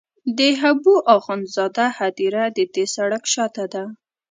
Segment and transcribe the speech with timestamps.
[0.37, 3.83] د حبو اخند زاده هدیره د دې سړک شاته ده.